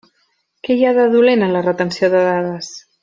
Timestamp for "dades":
2.31-2.73